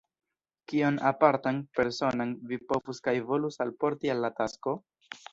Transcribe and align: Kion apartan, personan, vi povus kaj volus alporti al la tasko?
Kion 0.71 0.95
apartan, 1.09 1.59
personan, 1.79 2.31
vi 2.51 2.59
povus 2.71 3.01
kaj 3.09 3.13
volus 3.33 3.59
alporti 3.67 4.13
al 4.15 4.23
la 4.27 4.33
tasko? 4.41 4.75